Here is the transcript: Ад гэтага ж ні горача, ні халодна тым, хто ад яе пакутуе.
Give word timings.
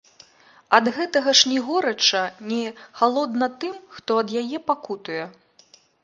Ад 0.75 0.85
гэтага 0.95 1.33
ж 1.39 1.49
ні 1.51 1.57
горача, 1.67 2.21
ні 2.51 2.61
халодна 3.01 3.49
тым, 3.65 3.75
хто 3.97 4.17
ад 4.23 4.33
яе 4.41 4.57
пакутуе. 4.71 5.21